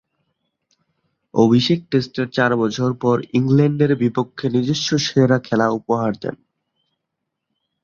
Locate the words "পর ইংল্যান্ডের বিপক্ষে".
2.93-4.45